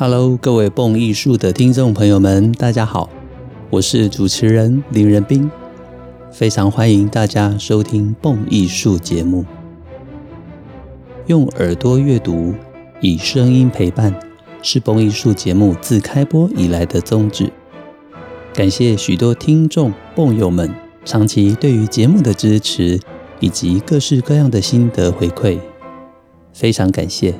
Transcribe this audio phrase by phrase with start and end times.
[0.00, 3.10] Hello，各位蹦艺术的听众朋友们，大家好，
[3.68, 5.50] 我是主持人林仁斌，
[6.30, 9.44] 非常欢迎大家收听蹦艺术节目。
[11.26, 12.54] 用耳朵阅读，
[13.00, 14.14] 以声音陪伴，
[14.62, 17.50] 是蹦艺术节目自开播以来的宗旨。
[18.54, 20.72] 感谢许多听众蹦友们
[21.04, 23.00] 长期对于节目的支持，
[23.40, 25.58] 以及各式各样的心得回馈，
[26.52, 27.34] 非常感谢。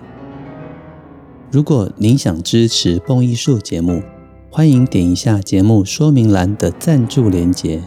[1.50, 4.02] 如果您想支持蹦艺术节目，
[4.50, 7.82] 欢迎点一下节目说明栏的赞助连结，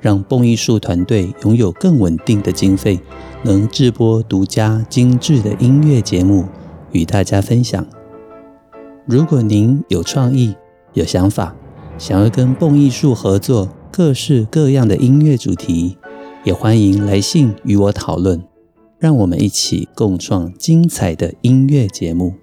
[0.00, 3.00] 让蹦艺术团队拥有更稳定的经费，
[3.42, 6.44] 能制播独家精致的音乐节目
[6.92, 7.86] 与大家分享。
[9.06, 10.54] 如果您有创意、
[10.92, 11.56] 有想法，
[11.96, 15.96] 想要跟蹦艺术合作各式各样的音乐主题，
[16.44, 18.44] 也欢迎来信与我讨论，
[18.98, 22.34] 让我们一起共创精彩的音乐节目。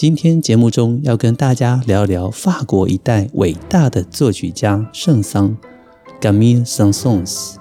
[0.00, 5.56] 今天节目中要跟大家聊聊法国一代伟大的作曲家圣桑
[6.20, 7.56] g a m i l l e Sansons。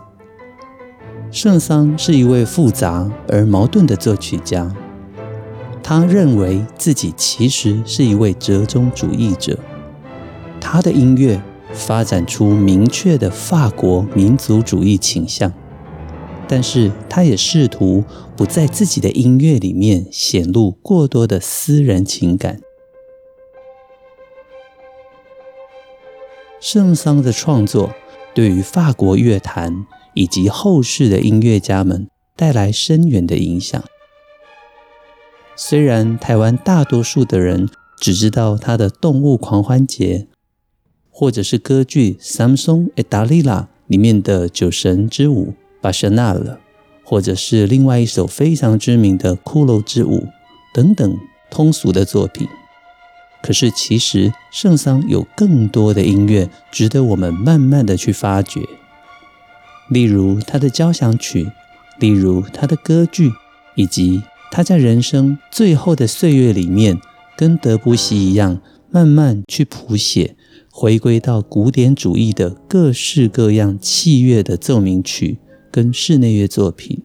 [1.32, 4.72] 圣桑是一位复杂而矛盾的作曲家，
[5.82, 9.58] 他认为自己其实是一位折中主义者。
[10.62, 11.42] 他的音乐
[11.74, 15.52] 发展出明确的法国民族主义倾向。
[16.50, 18.06] 但是，他也试图
[18.38, 22.62] 不在自己的音乐里面显露过多的私人情感。
[26.62, 27.94] 圣桑的创作
[28.34, 33.84] 对于法国乐坛以及后世的音乐家们带来深远的影响。
[35.56, 40.28] 虽然台湾大多数的人只知道他的《动物狂欢节》，
[41.10, 45.48] 或者是歌剧《萨姆松·达利拉》里面的《酒神之舞》。
[45.82, 46.60] 巴舍纳了，
[47.04, 50.20] 或者是另外一首非常知名的《骷髅之舞》
[50.74, 51.18] 等等
[51.50, 52.48] 通俗的作品。
[53.42, 58.62] 可是，其实圣桑有更多的音乐值得我们慢慢的去发掘。
[59.90, 61.50] 例如他的交响曲，
[62.00, 63.32] 例如他的歌剧，
[63.76, 64.22] 以及
[64.52, 67.00] 他在人生最后的岁月里面，
[67.38, 68.60] 跟德布西一样，
[68.90, 70.36] 慢慢去谱写，
[70.70, 75.38] 回归到古典主义的各式各样器乐的奏鸣曲。
[75.78, 77.04] 跟室内乐作品，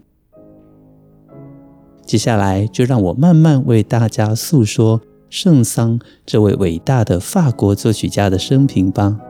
[2.06, 9.20] 接下来就让我慢慢为大家诉说圣桑这位伟大的法国作曲家的生平吧。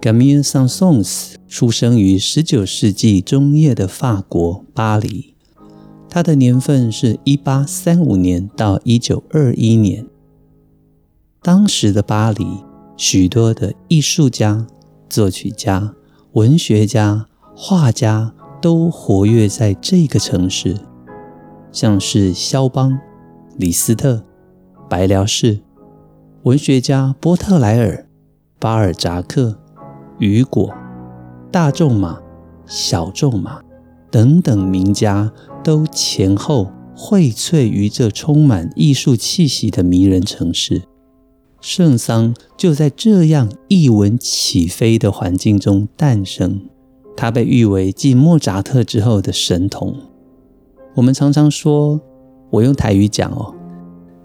[0.00, 5.36] Camille Saint-Saëns 出生于十九世纪中叶的法国巴黎，
[6.08, 10.04] 他的年份是一八三五年到一九二一年。
[11.42, 12.44] 当时的巴黎，
[12.96, 14.66] 许多的艺术家、
[15.08, 15.94] 作曲家。
[16.34, 17.26] 文学家、
[17.56, 18.32] 画家
[18.62, 20.76] 都活跃在这个城市，
[21.72, 22.96] 像是肖邦、
[23.56, 24.22] 李斯特、
[24.88, 25.58] 白辽士；
[26.44, 28.06] 文学家波特莱尔、
[28.60, 29.58] 巴尔扎克、
[30.20, 30.72] 雨果、
[31.50, 32.20] 大仲马、
[32.64, 33.60] 小仲马
[34.08, 35.32] 等等名家，
[35.64, 40.82] 都前后荟萃于这充满艺术气息的迷人城市。
[41.60, 46.58] 圣桑就在这样一文起飞的环境中诞生，
[47.14, 49.94] 他被誉为继莫扎特之后的神童。
[50.94, 52.00] 我们常常说，
[52.50, 53.54] 我用台语讲哦，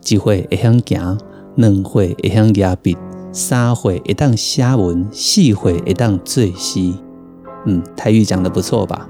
[0.05, 1.17] 一岁会晓行，
[1.55, 2.97] 两岁会晓压笔，
[3.33, 6.93] 三岁会当写文，四岁会当作诗。
[7.65, 9.09] 嗯，台语讲得不错吧？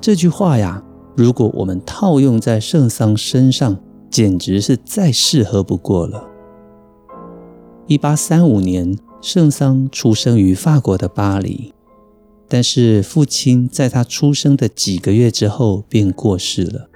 [0.00, 0.80] 这句话呀，
[1.16, 3.76] 如果我们套用在圣桑身上，
[4.08, 6.28] 简直是再适合不过了。
[7.88, 11.74] 一八三五年，圣桑出生于法国的巴黎，
[12.48, 16.88] 但是父亲在他出生的几个月之后便过世了。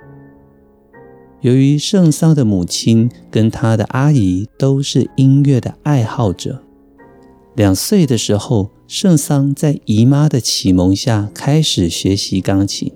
[1.41, 6.63] 由于圣桑的母亲跟他的阿姨都是音乐的爱好者，
[7.57, 12.93] 两岁的时候，圣桑在姨妈的启蒙下开始学习钢琴，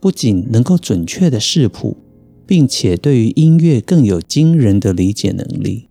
[0.00, 1.98] 不仅能够准确的视谱，
[2.46, 5.89] 并且对于音乐更有惊人的理解能力。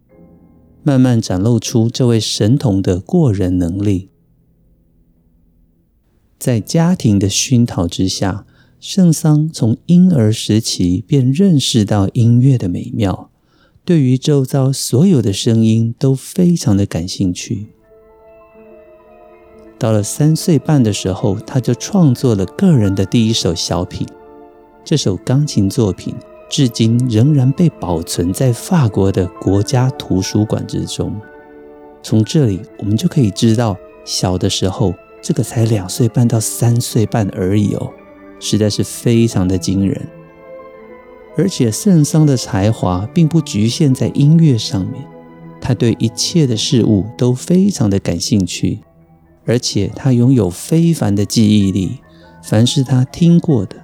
[0.84, 4.10] 慢慢展露出这位神童的过人能力。
[6.38, 8.46] 在家庭的熏陶之下，
[8.80, 13.30] 圣桑从婴儿时期便认识到音乐的美妙，
[13.84, 17.68] 对于周遭所有的声音都非常的感兴趣。
[19.78, 24.08] 到了三岁半的时候，他就创作了个人的第一首小品，
[24.86, 26.16] 这首钢琴作品。
[26.50, 31.16] 至今仍然被保存在法国的国家图书馆之中。
[32.02, 37.92] 从这里，我们就可以知道，小的时候，这个才两岁半到三岁半而已哦，
[38.40, 40.08] 实在是非常的惊人。
[41.38, 45.06] 而且圣桑的才华并不局限在音乐上面，
[45.62, 48.80] 他对一切的事物都非常的感兴趣，
[49.46, 52.00] 而且他拥有非凡的记忆力，
[52.44, 53.76] 凡是他听过的、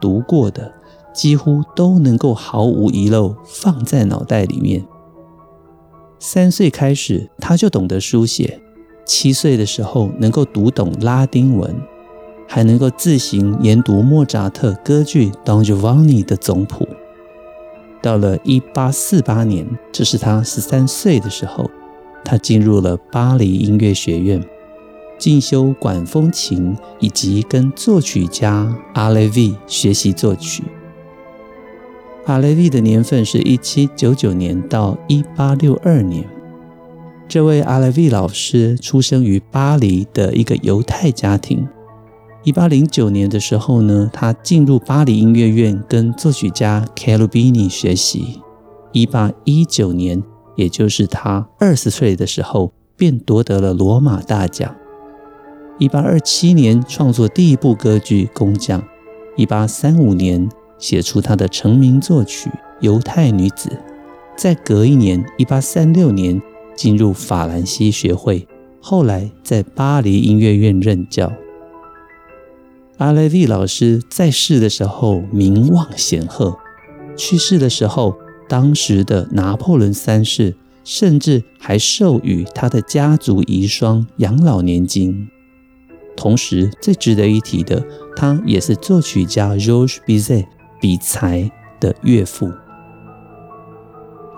[0.00, 0.72] 读过的，
[1.16, 4.84] 几乎都能够毫无遗漏放在脑袋里面。
[6.18, 8.60] 三岁开始，他就懂得书写；
[9.06, 11.74] 七岁的时候，能够读懂拉丁文。
[12.48, 16.86] 还能够自行研读莫扎特歌剧《Don Giovanni》的总谱。
[18.00, 21.68] 到了一八四八年，这是他十三岁的时候，
[22.24, 24.40] 他进入了巴黎音乐学院，
[25.18, 30.62] 进修管风琴，以及跟作曲家阿雷维学习作曲。
[32.26, 36.24] 阿雷利的年份是一七九九年到一八六二年。
[37.28, 41.64] 这位阿雷利老师出生于巴黎的一个犹太家庭。
[42.42, 48.40] 一八零九年的时候呢，他进入巴黎音乐院跟作曲家 Cherubini 学习。
[48.90, 50.20] 一八一九年，
[50.56, 54.74] 也就是他二十岁的时候，便夺得了罗马大奖。
[55.78, 58.80] 一八二七年创作第一部歌剧《工匠》。
[59.36, 62.50] 一八三五年写出他的成名作曲
[62.80, 63.68] 《犹太女子》。
[64.36, 66.40] 在隔一年，一八三六年
[66.74, 68.46] 进入法兰西学会，
[68.80, 71.32] 后来在巴黎音乐院任教。
[72.98, 76.56] 阿雷维老师在世的时候名望显赫，
[77.16, 78.16] 去世的时候，
[78.48, 85.28] 当时的拿破仑三世甚至还授予他的家族遗孀养老年金。
[86.16, 87.84] 同时，最值得一提的，
[88.14, 90.46] 他也是作曲家 George Bizet
[90.80, 91.50] 比才
[91.80, 92.50] 的岳父。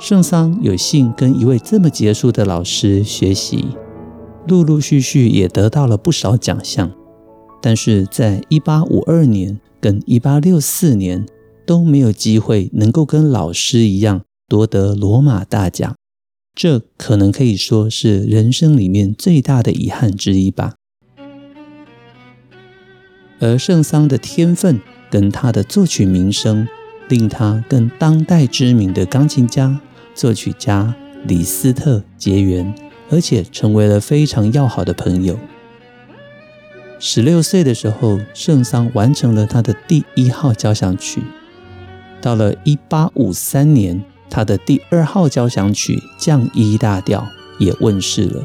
[0.00, 3.67] 圣桑有幸跟一位这么杰出的老师学习，
[4.46, 6.90] 陆陆续续也得到了不少奖项。
[7.61, 11.26] 但是在一八五二年跟一八六四年
[11.67, 15.96] 都没有机会能够跟老师一样夺得罗马大奖，
[16.55, 20.75] 这可能可以说是人生里面最大的遗憾之一吧。
[23.41, 26.66] 而圣桑的天分跟他的作曲名声，
[27.08, 29.81] 令他跟当代知名的钢琴家、
[30.14, 30.94] 作曲家
[31.26, 32.75] 李斯特结缘，
[33.10, 35.38] 而且成为了非常要好的朋友。
[37.00, 41.22] 十六岁的时候，圣桑完成了他的第一号交响曲。
[42.20, 47.25] 到了一八五三年，他的第二号交响曲降 E 大调
[47.60, 48.44] 也问世了。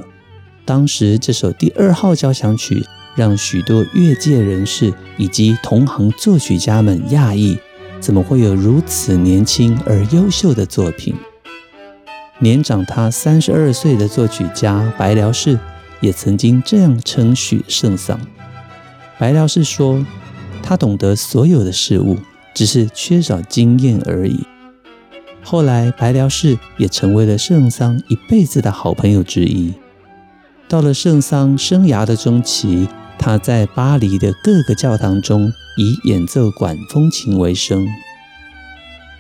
[0.63, 7.57] 当时这首第二号交响曲让许多乐界人士以及同行作曲家们讶异，
[7.99, 11.15] 怎么会有如此年轻而优秀的作品？
[12.39, 15.57] 年长他三十二岁的作曲家白辽士
[16.01, 18.19] 也曾经这样称许圣桑。
[19.19, 20.05] 白辽士说
[20.61, 22.17] ：“他懂得所有的事物，
[22.53, 24.43] 只是缺少经验而已。”
[25.43, 29.73] 后来，白辽士也成为了圣桑一辈子的好朋友之一。
[30.73, 32.87] 到了圣桑生涯的中期，
[33.19, 37.85] 他在巴黎的各个教堂中以演奏管风琴为生。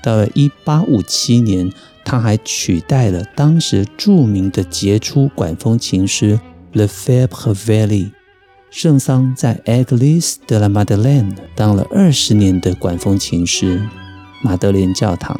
[0.01, 1.71] 到了1857年，
[2.03, 6.39] 他还取代了当时著名的杰出管风琴师
[6.73, 8.09] Lefebvre Walli。
[8.71, 13.79] 圣桑在 Église de la Madeleine 当了二十年的管风琴师，
[14.41, 15.39] 马德莲教堂。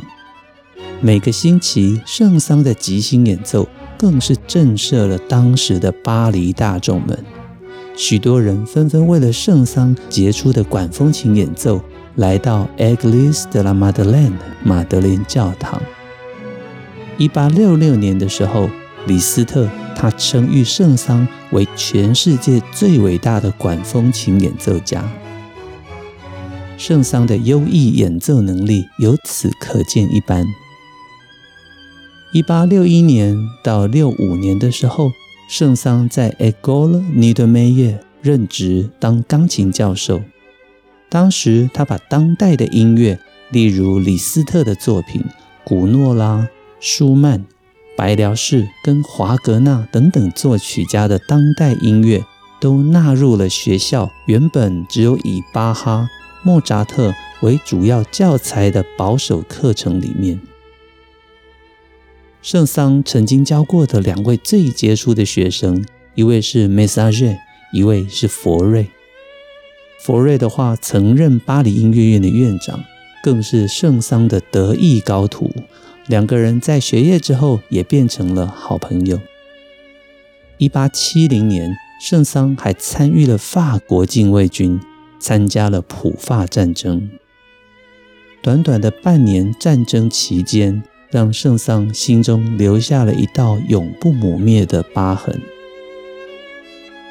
[1.01, 3.67] 每个星期，圣桑的即兴演奏
[4.03, 7.17] 更是震慑了当时的巴黎大众们。
[7.95, 11.79] 许多人纷纷为了圣桑杰出的管风琴演奏，
[12.15, 15.81] 来到 Église de la Madeleine 马德莲教堂。
[17.17, 18.69] 一八六六年的时候，
[19.07, 19.69] 李斯特。
[19.95, 25.01] 他称誉圣桑为全世界最伟大的管风琴演奏家。
[26.77, 30.45] 圣桑的优异演奏能力由此可见一斑。
[32.33, 35.11] 一八六一年到六五年的时候，
[35.47, 40.19] 圣桑在 École n i d m e y e 任职当钢琴教授。
[41.09, 43.19] 当时他把当代的音乐，
[43.51, 45.23] 例如李斯特的作品、
[45.63, 46.47] 古诺拉、
[46.79, 47.45] 舒曼。
[47.95, 52.25] 白辽士跟华格纳等等作曲家的当代音乐
[52.59, 56.09] 都纳入了学校原本只有以巴哈、
[56.43, 57.13] 莫扎特
[57.43, 60.41] 为主要教材的保守课程里面。
[62.43, 65.81] 圣桑曾经教过的两位最杰出的学生，
[66.13, 67.37] 一位是梅萨瑞，
[67.71, 68.85] 一位是佛瑞。
[69.97, 72.83] 佛瑞的话曾任巴黎音乐院的院长，
[73.23, 75.49] 更是圣桑的得意高徒。
[76.07, 79.21] 两个人在学业之后也变成了好朋友。
[80.57, 84.81] 一八七零年，圣桑还参与了法国禁卫军，
[85.17, 87.09] 参加了普法战争。
[88.41, 90.83] 短短的半年战争期间，
[91.13, 95.39] 让圣桑心中留下了一道永不磨灭的疤痕。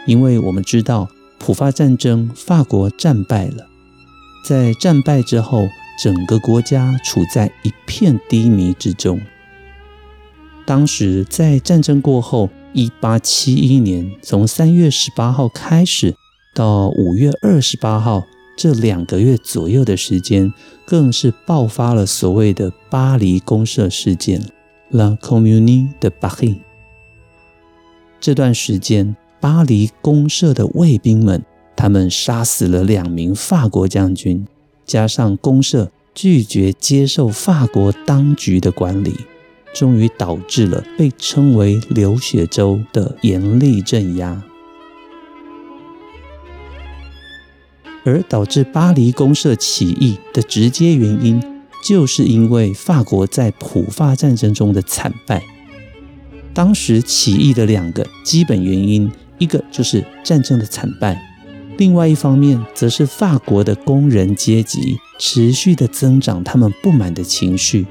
[0.09, 3.69] 因为我们知道，普法战争法国战败了，
[4.45, 5.69] 在战败之后，
[6.03, 9.21] 整个国家处在一片低迷之中。
[10.67, 16.17] 当时在战争过后，一八七一年，从三月十八号开始
[16.57, 18.27] 到五月二十八号。
[18.57, 20.53] 这两个月左右的时间，
[20.85, 24.43] 更是爆发了所谓的巴黎公社事件
[24.91, 26.59] （La Commune de Paris）。
[28.21, 31.43] 这段时间，巴黎公社的卫兵们，
[31.75, 34.47] 他们杀死了两名法国将军，
[34.85, 39.13] 加上公社拒绝接受法国当局的管理，
[39.75, 44.41] 终于导致了被称为“流血周”的严厉镇压。
[48.05, 51.43] 而导致巴黎公社起义的直接原因，
[51.85, 55.43] 就是因为法国在普法战争中的惨败。
[56.55, 61.21] 当时起义的两个基本原因，一个就是战争的惨败，
[61.79, 67.87] 另外一方面则是法国的工人阶级持续的增长他们不满的情绪。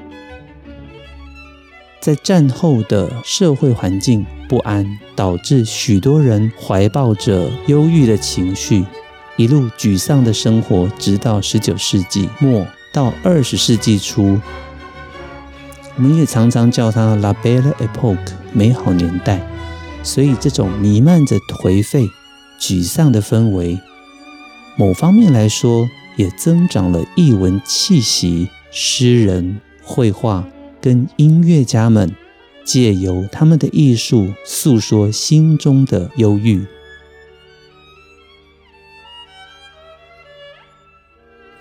[2.00, 8.84] 在战后的社会环境不安，导致许多人怀抱着忧郁的情绪。
[9.36, 14.38] 一路沮丧的生活，直到十九世纪末到二十世纪初，
[15.96, 19.40] 我们也常常叫它 La Belle Epoque，美好年代。
[20.02, 22.08] 所以，这种弥漫着颓废、
[22.60, 23.78] 沮丧的氛围，
[24.76, 28.48] 某方面来说，也增长了译文气息。
[28.74, 30.44] 诗人、绘画
[30.80, 32.10] 跟音乐家们，
[32.64, 36.64] 借由他们的艺术，诉说心中的忧郁。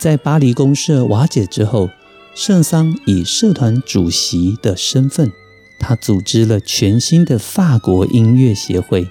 [0.02, 1.88] 在巴黎公社瓦解之后，
[2.34, 5.32] 圣桑以社团主席的身份，
[5.78, 9.08] 他组织了全新的法国音乐协会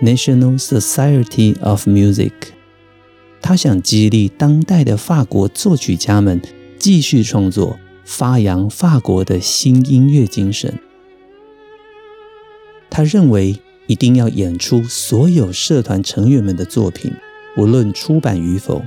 [0.00, 2.32] （National Society of Music）。
[3.42, 6.40] 他想激励当代的法国作曲家们
[6.78, 10.72] 继续创作，发扬法国的新音乐精神。
[12.88, 17.12] 他认为一定要演出所有社团成员们的作品，
[17.58, 18.82] 无论出版与否。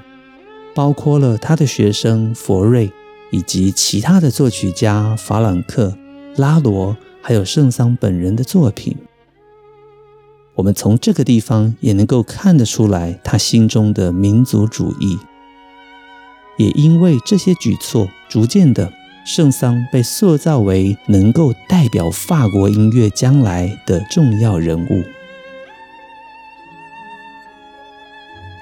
[0.74, 2.92] 包括了他的学生佛瑞，
[3.32, 5.96] 以及其他的作曲家法朗克、
[6.38, 8.96] 拉罗，还有圣桑本人的作品。
[10.56, 15.18] 我们从这个地方也能够看得出来他心中的民族主义。
[16.58, 18.94] 也因为这些举措，逐渐的，
[19.26, 25.04] 圣桑被塑造为能够代表法国音乐将来的重要人物。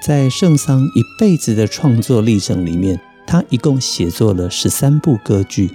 [0.02, 5.70] 在圣桑一辈子的创作历程里面，他一共写作了十三部歌剧。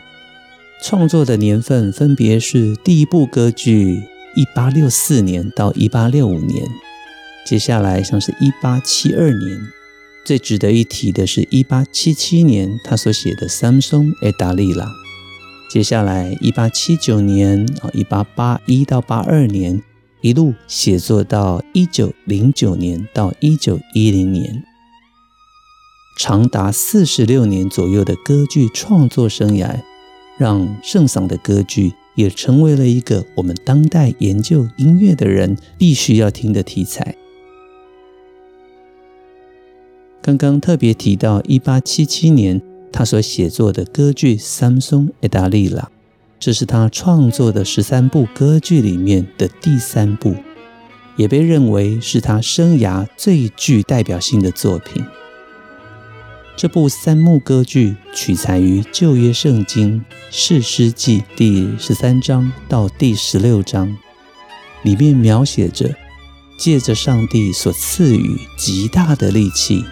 [0.83, 4.03] 创作的年份分别是第一部歌剧
[4.35, 6.65] 一八六四年到一八六五年，
[7.45, 9.57] 接下来像是一八七二年。
[10.25, 14.85] 最值得一提的是一八七七年他所写的《桑松与达利拉》，
[15.71, 19.81] 接下来一八七九年啊，一八八一到八二年。
[20.27, 24.61] 一路写作到一九零九年到一九一零年，
[26.19, 29.79] 长达四十六年左右的歌剧创作生涯，
[30.37, 37.15] 让圣桑的歌剧也成为了一个我们当代研究音乐的人必须要听的题材。
[40.21, 45.83] 刚刚特别提到一八七七年他所写作的歌剧《三松与达利拉》。
[46.39, 50.35] 这是他创作的十三部歌剧里面的第三部，
[51.15, 55.03] 也被认为是他生涯最具代表性的作品。
[56.55, 63.95] 这部三幕歌剧取材于旧约圣经士师记第十三章到第十六章，
[64.83, 65.95] 里面描写着
[66.59, 69.83] 借着上帝所赐予极大的力气，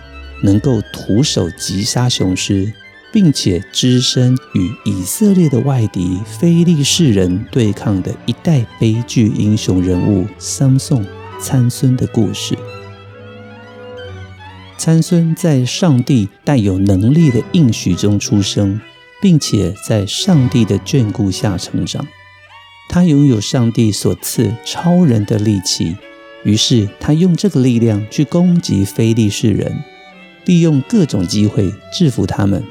[0.42, 2.74] 能够徒手击杀雄狮。
[3.16, 11.02] 并且只身与以色列的外敌非利士人对抗的一代悲剧英雄人物桑颂
[11.40, 12.58] 参孙的故事。
[14.78, 18.82] 参孙在上帝带有能力的应许中出生，
[19.22, 22.06] 并且在上帝的眷顾下成长。
[22.90, 25.96] 他拥有上帝所赐超人的力气，
[26.44, 29.82] 于是他用这个力量去攻击非利士人，
[30.44, 32.62] 利用各种机会制服他们。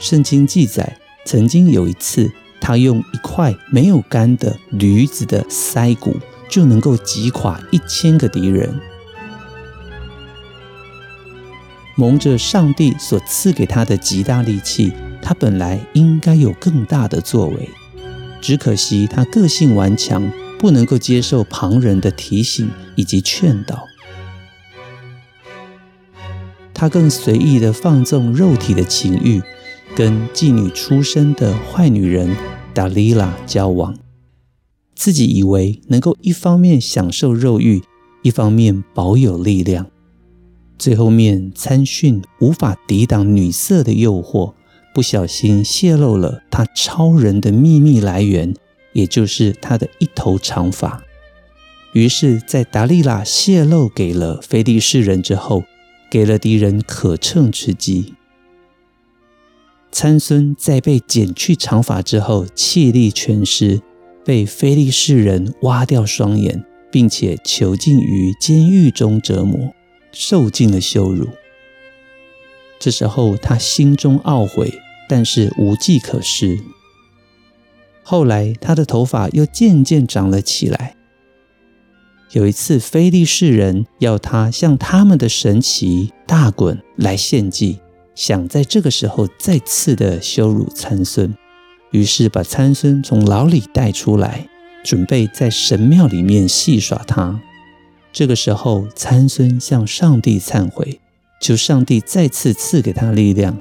[0.00, 6.16] 圣经记载，曾经有一次，他用一块没有干的驴子的腮骨，
[6.48, 8.74] 就能够击垮一千个敌人。
[11.96, 14.90] 蒙着上帝所赐给他的极大力气，
[15.20, 17.68] 他本来应该有更大的作为，
[18.40, 23.86] 只可惜他个性顽强，不能够接受旁人的提醒以及劝导。
[26.72, 29.42] 他更随意的放纵肉体的情欲，
[29.94, 32.36] 跟妓女出身的坏女人
[32.72, 33.96] 达丽拉交往，
[34.94, 37.82] 自己以为能够一方面享受肉欲，
[38.22, 39.86] 一方面保有力量。
[40.78, 44.54] 最后面参训无法抵挡女色的诱惑，
[44.94, 48.54] 不小心泄露了他超人的秘密来源，
[48.92, 51.02] 也就是他的一头长发。
[51.92, 55.64] 于是，在达利拉泄露给了菲利士人之后，
[56.08, 58.14] 给了敌人可乘之机。
[59.92, 63.80] 参孙在被剪去长发之后，气力全失，
[64.24, 69.72] 被非利士人挖掉双眼，并且囚禁于监狱中折磨。
[70.12, 71.28] 受尽了羞辱。
[72.80, 74.72] 这时候，他心中懊悔，
[75.08, 76.58] 但是无计可施。
[78.02, 80.96] 后来，他的头发又渐渐长了起来。
[82.32, 87.78] 有一次，非利士人要他向他们的神奇大衮来献祭，
[88.14, 91.34] 想在这个时候再次的羞辱参孙，
[91.90, 94.46] 于是把参孙从牢里带出来，
[94.84, 97.40] 准备在神庙里面戏耍他。
[98.12, 101.00] 这个时候，参孙向上帝忏悔，
[101.40, 103.56] 求上帝再次赐给他力量。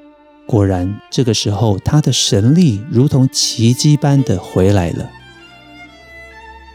[0.48, 5.10] 果然，这个时候他的神力如同奇迹般的回来了。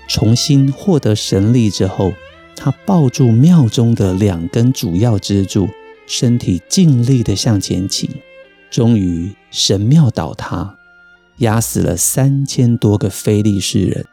[0.06, 2.12] 重新获得神力之后，
[2.54, 5.68] 他抱住庙中的两根主要支柱，
[6.06, 8.08] 身体尽力的向前倾，
[8.70, 10.76] 终于神庙倒塌，
[11.38, 14.04] 压死了三千多个非利士人。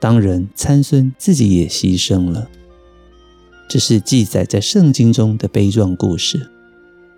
[0.00, 2.48] 当然，参孙自己也牺牲了。
[3.68, 6.48] 这是记载在圣经中的悲壮故事。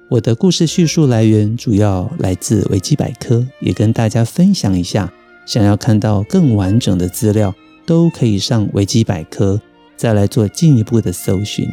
[0.08, 5.12] 我的故事叙述来源主要来自维基百科，也跟大家分享一下。
[5.46, 7.54] 想要看到更完整的资料，
[7.86, 9.60] 都可以上维基百科，
[9.96, 11.68] 再来做进一步的搜寻。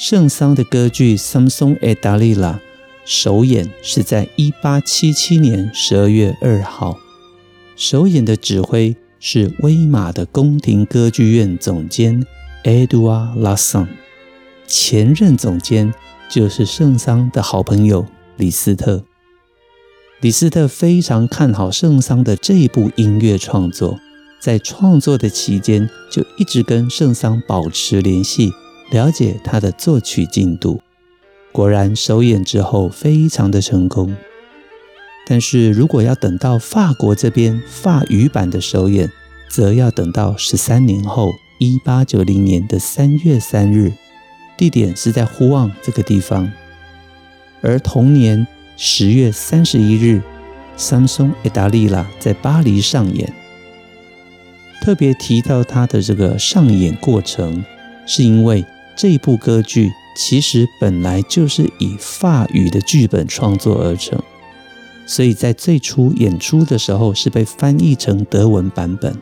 [0.00, 2.54] 圣桑的歌剧《Samson e Dalila》
[3.04, 6.98] 首演是在一八七七年十二月二号，
[7.76, 12.24] 首演的指挥是威马的宫廷歌剧院总监。
[12.64, 13.88] Edua Lasson，
[14.66, 15.92] 前任总监
[16.30, 18.06] 就是圣桑的好朋友
[18.38, 19.04] 李斯特。
[20.22, 24.00] 李斯特非常看好圣桑的这一部音乐创作，
[24.40, 28.50] 在创作的期间就一直跟圣桑保持联系，
[28.90, 30.80] 了解他的作曲进度。
[31.52, 34.14] 果然，首演之后非常的成功。
[35.26, 39.10] 但是如果要等到法国这边法语版的首演，
[39.48, 41.30] 则要等到十三年后。
[41.62, 43.92] 一八九零年的三月三日，
[44.56, 46.50] 地点是在呼旺这个地方。
[47.60, 48.46] 而同年
[48.78, 50.22] 十月三十一日，
[50.78, 53.30] 桑松·艾达利拉在巴黎上演。
[54.80, 57.62] 特别提到他的这个上演过程，
[58.06, 58.64] 是因为
[58.96, 64.20] 这部歌剧其实本来就是以法语的剧本创作而成，
[65.06, 69.16] 所以在最初演出的时候是被翻译成德文版本。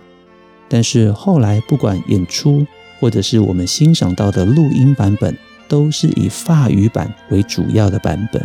[0.68, 2.66] 但是后来，不管演出
[3.00, 5.36] 或者是我们欣赏到的录音版本，
[5.68, 8.44] 都是以法语版为主要的版本。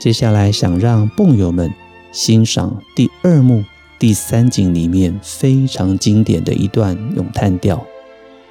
[0.00, 1.72] 接下来，想让蹦友们
[2.12, 3.64] 欣赏第二幕
[3.98, 7.86] 第三景里面非常经典的一段咏叹调。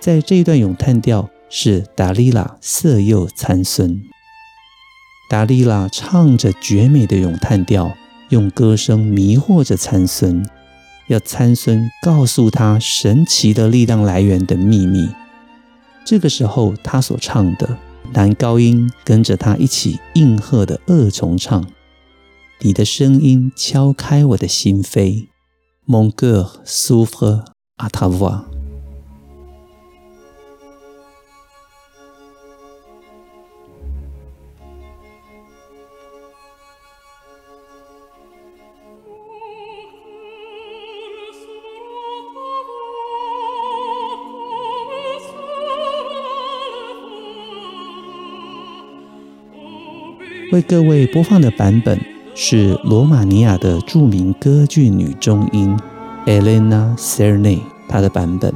[0.03, 4.03] 在这一段咏叹调是达利拉色诱参孙，
[5.29, 7.95] 达利拉唱着绝美的咏叹调，
[8.27, 10.45] 用歌声迷惑着参孙。
[11.07, 15.07] 要参孙告诉他神奇的力量来源的秘密。
[16.03, 17.77] 这个时候，他所唱的
[18.11, 21.65] 男高音跟着他一起应和的二重唱
[22.59, 25.27] ：“你的声音敲开我的心扉
[25.87, 27.45] ，Mon cœur s'ouvre
[27.77, 28.47] à ta voix。”
[50.53, 51.99] 为各位播放的版本
[52.35, 55.75] 是罗马尼亚的著名歌剧女中音
[56.27, 57.57] Elena Cernei
[57.89, 58.53] 她的版本。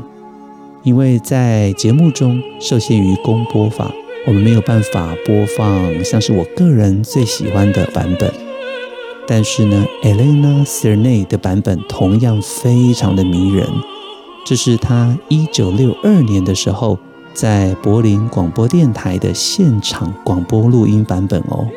[0.83, 3.91] 因为在节目中受限于公播法，
[4.27, 8.31] 我们没有办法播放像是我个人最喜欢的版本。
[9.25, 13.67] 但是呢，Elena Cernei 的版本同样非常的迷人。
[14.45, 16.99] 这是她一九六二年的时候
[17.33, 21.67] 在柏林广播电台的现场广播录音版本哦。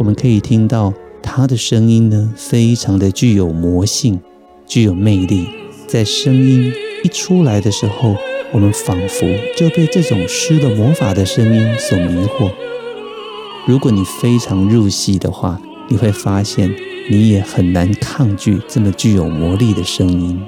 [0.00, 4.18] 我们可以听到他的声音呢，非常的具有魔性，
[4.66, 5.46] 具有魅力。
[5.86, 6.72] 在声音
[7.04, 8.16] 一出来的时候，
[8.50, 12.50] 我们仿佛就被这种施了魔法的声音所迷惑。
[13.66, 15.60] 如果你非常入戏的话，
[15.90, 16.74] 你会发现
[17.10, 20.40] 你也很难抗拒这么具有魔力的声音。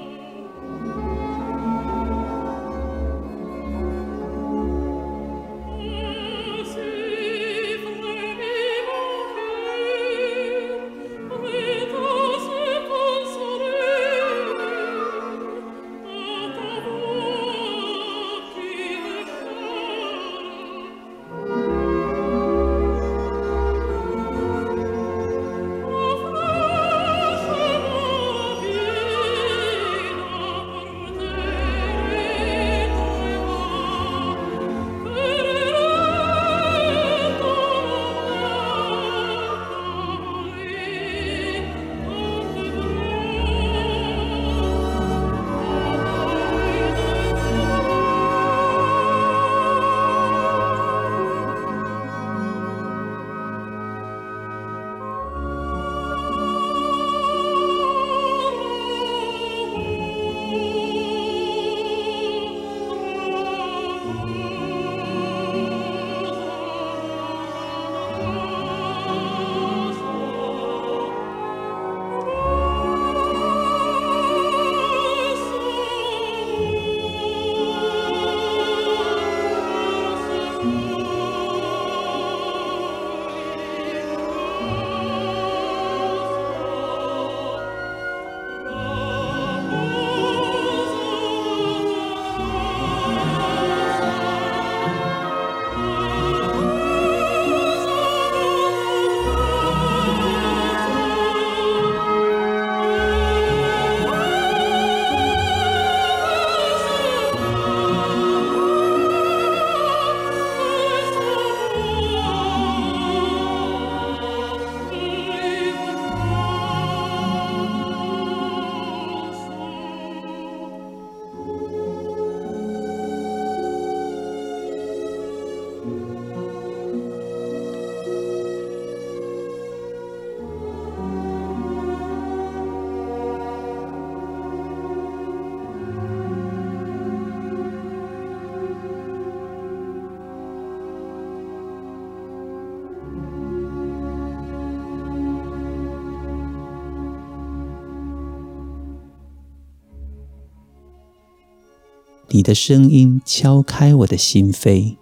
[152.34, 154.96] 你的声音敲开我的心扉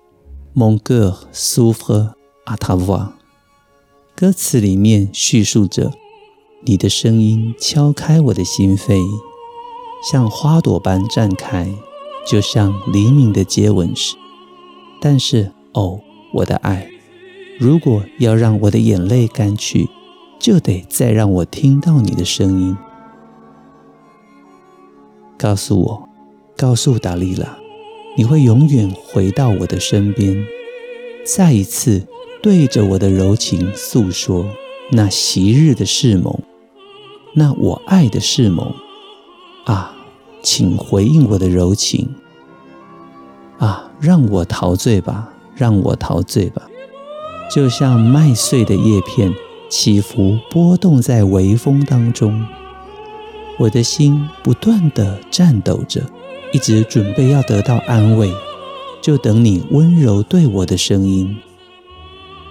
[0.52, 2.14] ，Mon cœur s'ouvre
[2.44, 3.12] à ta voix。
[4.16, 5.92] 歌词里面叙述着
[6.64, 9.00] 你的声音敲开我的心扉，
[10.10, 11.72] 像花朵般绽开，
[12.26, 14.16] 就像黎明的接吻时。
[15.00, 16.00] 但是，哦，
[16.34, 16.90] 我的爱，
[17.60, 19.88] 如果要让我的眼泪干去，
[20.40, 22.76] 就得再让我听到你的声音。
[25.38, 26.09] 告诉我，
[26.60, 27.56] 告诉达利拉，
[28.18, 30.44] 你会永远回到我的身边，
[31.24, 32.06] 再一次
[32.42, 34.44] 对着我的柔情诉说
[34.90, 36.38] 那昔日的誓盟，
[37.32, 38.74] 那我爱的誓盟。
[39.64, 39.96] 啊，
[40.42, 42.14] 请回应我的柔情。
[43.58, 46.68] 啊，让我陶醉吧，让我陶醉吧，
[47.50, 49.32] 就像麦穗的叶片
[49.70, 52.46] 起伏波动在微风当中。
[53.58, 56.02] 我的心不断地颤抖着，
[56.52, 58.32] 一直准备要得到安慰，
[59.00, 61.36] 就等你温柔对我的声音。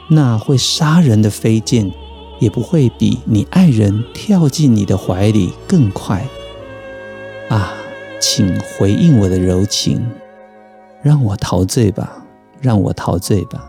[0.07, 1.91] 那会杀人的飞剑，
[2.39, 6.25] 也不会比你爱人跳进你的怀里更快。
[7.49, 7.73] 啊，
[8.19, 10.03] 请回应我的柔情，
[11.03, 12.25] 让我陶醉吧，
[12.61, 13.68] 让我陶醉吧。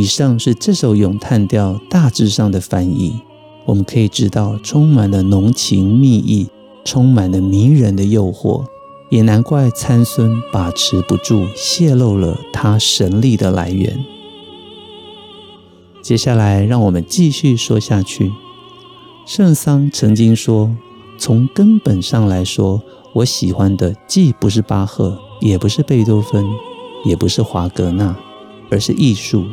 [0.00, 3.20] 以上是这首咏叹调大致上的翻译。
[3.66, 6.48] 我们可以知道，充满了浓情蜜意，
[6.86, 8.64] 充满了迷人的诱惑，
[9.10, 14.02] 也难怪参孙把持不住，泄露了他神力的来源。
[16.00, 18.32] 接下来，让我们继续说下去。
[19.26, 20.74] 圣桑曾经说
[21.20, 22.82] ：“从根本上来说，
[23.12, 26.42] 我喜欢的既不是巴赫，也不是贝多芬，
[27.04, 28.16] 也不是华格纳，
[28.70, 29.44] 而是艺术。”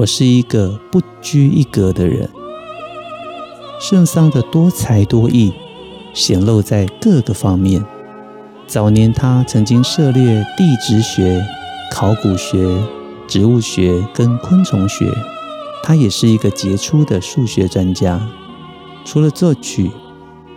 [0.00, 2.26] 我是一个不拘一格的人。
[3.78, 5.52] 圣桑的多才多艺
[6.14, 7.84] 显露在各个方面。
[8.66, 11.44] 早年他曾经涉猎地质学、
[11.92, 12.82] 考古学、
[13.28, 15.12] 植物学跟昆虫学。
[15.82, 18.26] 他也是一个杰出的数学专家。
[19.04, 19.90] 除了作曲、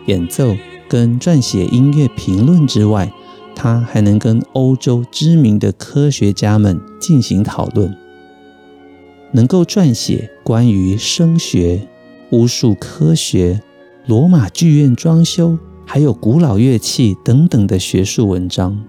[0.05, 0.55] 演奏
[0.87, 3.11] 跟撰写音乐评论之外，
[3.53, 7.93] 他还能跟欧洲知名的科学家们进行讨论。
[9.33, 11.87] 能够撰写关于声学、
[12.31, 13.61] 巫术科学、
[14.05, 18.85] 罗马剧院装修，还有古老乐器等等的学术文章。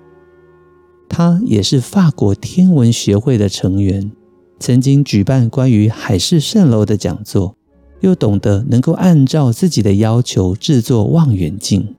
[1.08, 4.12] 他也是法国天文学会的成员，
[4.60, 7.56] 曾经举办关于海市蜃楼的讲座，
[8.00, 11.96] 又懂得能够按照自己的要求制作望远镜。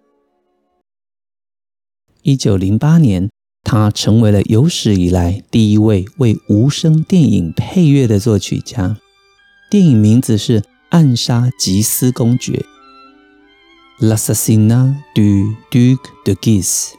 [2.21, 3.29] 一九零八年。
[3.65, 8.95] 他成为了有史以来第一位为无声电影配乐的作曲家。
[9.69, 12.63] 电影名字是《暗杀吉斯公爵》
[14.07, 16.91] （L'Assassinat du Duc de Guise）。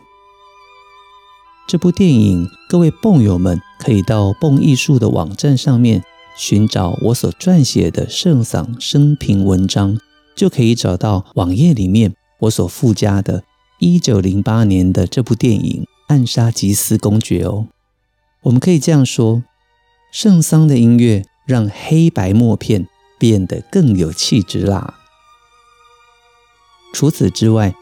[1.68, 6.02] 这部电影，各位蹦友们可以到蹦艺术的网站上面
[6.36, 9.98] 寻找我所撰写的圣桑生平文章，
[10.34, 13.44] 就可以找到网页里面我所附加的
[13.80, 15.86] 1908年的这部电影。
[16.08, 17.66] 暗杀吉斯公爵哦，
[18.42, 19.42] 我们可以这样说：
[20.12, 22.86] 圣桑的音乐让黑白默片
[23.18, 24.94] 变得更有气质啦。
[26.92, 27.74] 除此之外，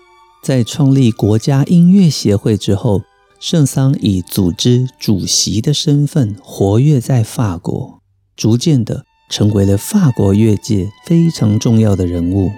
[0.43, 3.03] 在创立国家音乐协会之后，
[3.39, 8.01] 圣桑以组织主席的身份活跃在法国，
[8.35, 12.51] 逐渐的成为了法国乐界非常重要的人物。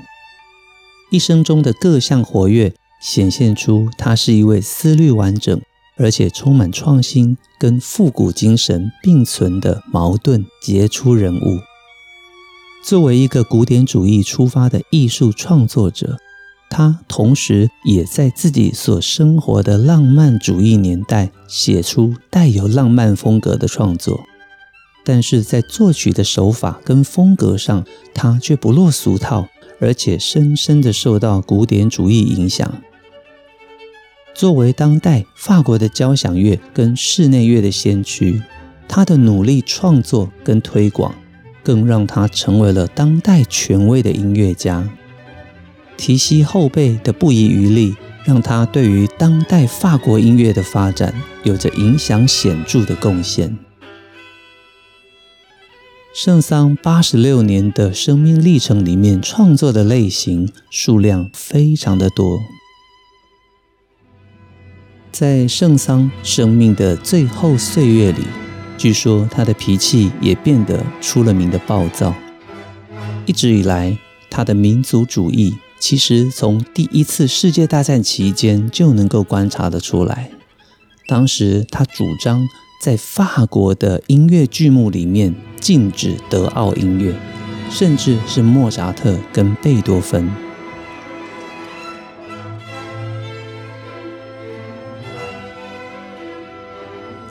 [1.10, 2.72] 一生中的各项活跃。
[3.06, 5.60] 显现出他是一位思虑完整，
[5.96, 11.60] 而且充满创新跟复古精神并存的矛盾杰出人物。
[12.84, 16.18] 作为一个古典主义出发的艺术创作者，
[16.68, 24.18] 他同时也在自己所生活的浪漫主义年代写出带有浪漫风格的创作，
[25.04, 29.46] 但是在作曲的手法跟风格上，他却不落俗套，
[29.80, 32.82] 而且深深的受到古典主义影响。
[34.36, 38.42] 作为当代法国的交响乐跟室内乐的先驱，
[38.86, 41.14] 他的努力创作跟推广，
[41.62, 44.86] 更让他成为了当代权威的音乐家。
[45.96, 47.96] 提携后辈的不遗余力，
[48.26, 53.56] 让他对于当代法国音乐的发展有着影响显著的贡献。
[56.14, 62.38] 圣桑八十六年的生命历程里面，创作的类型数量非常的多。
[65.18, 68.20] 在圣桑生命的最后岁月里，
[68.76, 72.14] 据说他的脾气也变得出了名的暴躁。
[73.24, 73.96] 一直以来，
[74.28, 80.28] 他的民族主义其实从第一次世界大战期间就能够观察得出来。
[81.06, 82.46] 当时他主张
[82.82, 87.14] 在法国的音乐剧目里面禁止德奥音乐，
[87.70, 90.30] 甚至是莫扎特跟贝多芬。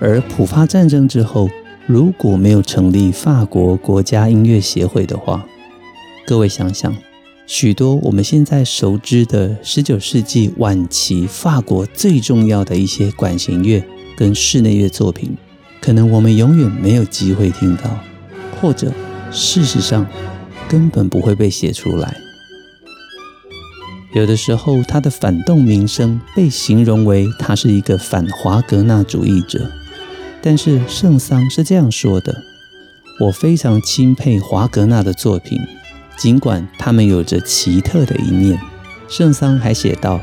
[0.08, 1.50] 而普法战争之后，
[1.88, 5.44] 如果没有成立法国国家音乐协会的话，
[6.28, 6.96] 各位想想，
[7.48, 13.84] 许多我们现在熟知的十九世纪晚期法国最重要的一些管弦乐
[14.16, 15.36] 跟室内乐作品，
[15.82, 17.90] 可能我们永远没有机会听到，
[18.62, 18.94] 或者
[19.32, 20.06] 事实上
[20.70, 22.16] 根本不会被写出来。
[24.14, 29.68] 有的时候，他的反动名声被形容为他是一个反华格纳主义者。
[30.46, 32.44] 但是圣桑是这样说的
[33.20, 35.60] ：“我非常钦佩华格纳的作品，
[36.20, 38.62] 尽管他们有着奇特的一面。”
[39.10, 40.22] 圣桑还写道：“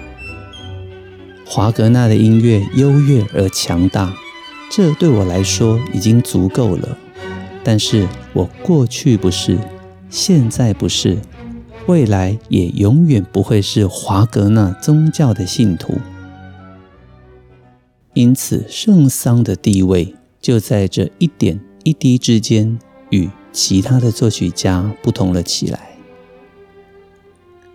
[1.45, 4.15] 华格纳的音乐优越而强大，
[4.71, 6.97] 这对我来说已经足够了。
[7.65, 9.59] 但是我过去不是，
[10.09, 11.19] 现在不是，
[11.87, 15.99] 未来也永远不会是华格纳宗教的信徒。”
[18.15, 22.79] 因此，圣桑的地位就在这一点一滴之间，
[23.11, 25.97] 与其他的作曲家不同了起来。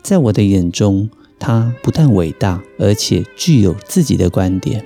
[0.03, 4.85] 在我的眼中，他不但伟大，而且具有自己的观点。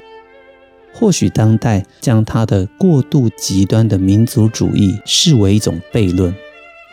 [0.94, 6.34] 或许当代将他的过度极端的民族主义视为一种悖论，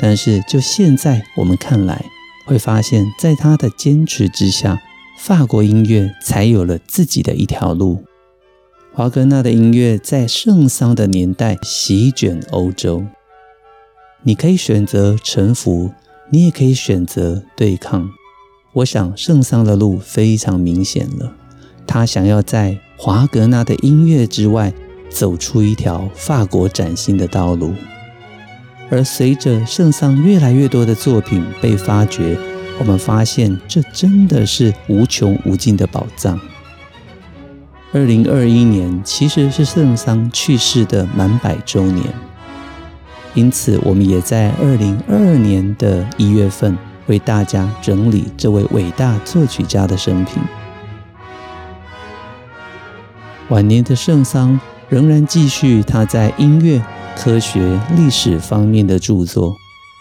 [0.01, 2.05] 但是就现在我们看来，
[2.45, 4.81] 会发现，在他的坚持之下，
[5.17, 8.05] 法国音乐才有了自己的一条路。
[8.99, 13.05] 华格纳的音乐在圣桑的年代席卷欧洲。
[14.25, 15.93] 你可以选择臣服，
[16.31, 18.11] 你也可以选择对抗。
[18.73, 21.33] 我想圣桑的路非常明显了，
[21.87, 24.75] 他想要在华格纳的音乐之外
[25.09, 27.73] 走出一条法国崭新的道路。
[28.91, 32.37] 而随着圣桑越来越多的作品被发掘，
[32.81, 36.37] 我们发现这真的是无穷无尽的宝藏。
[37.91, 42.05] 二零二一年其实是圣桑去世的满百周年，
[43.33, 50.43] 因此我们也在二零二二年的一月份为大家整理这位伟大作曲家的生平。
[53.49, 56.85] 晚年的圣桑仍然继续他在音乐、
[57.17, 59.57] 科学、历史方面的著作，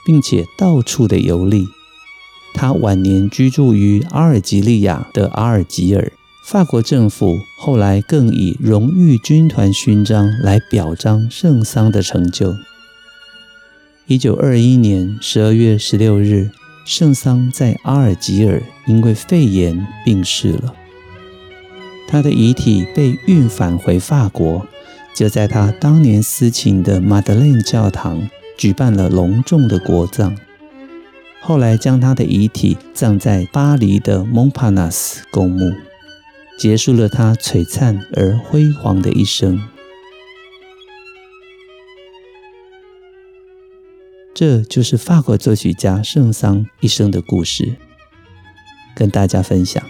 [0.06, 1.65] 并且到处的游历。
[2.54, 6.12] 他晚年居住于阿尔及利亚的阿尔及尔。
[6.48, 12.56] 法国政府后来更以荣誉军团勋章来表彰圣桑的成就。
[14.06, 16.50] 一九二一年十二月十六日，
[16.86, 20.74] 圣桑在阿尔及尔因为肺炎病逝了。
[22.08, 24.66] 他的遗体被运返回法国，
[25.14, 28.26] 就在他当年司琴的马德莲教堂
[28.58, 30.34] 举办了隆重的国葬。
[31.42, 35.74] 后来将他的遗体葬在巴黎的蒙帕纳斯公墓。
[36.58, 39.62] 结束了他璀璨而辉煌的一生。
[44.34, 47.76] 这就是法国作曲家圣桑一生的故事，
[48.96, 49.84] 跟大家分享。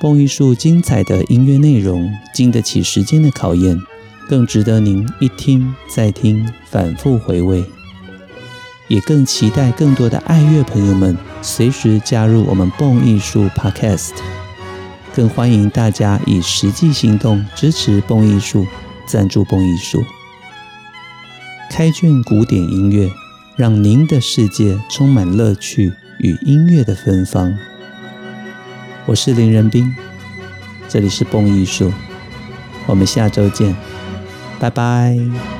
[0.00, 3.76] 蹦艺术精彩的音乐内容，经得起时间的考验，
[4.28, 7.64] 更值得您一听再听，反复回味。
[8.90, 14.10] 也更期待更多的爱乐朋友们随时加入我们蹦艺术 Podcast，
[15.14, 18.66] 更欢迎大家以实际行动支持蹦艺术，
[19.06, 20.02] 赞助蹦艺术，
[21.70, 23.08] 开卷古典音乐，
[23.54, 27.56] 让您的世界充满乐趣与音乐的芬芳。
[29.06, 29.94] 我是林仁斌，
[30.88, 31.92] 这里是蹦艺术，
[32.86, 33.76] 我们下周见，
[34.58, 35.59] 拜拜。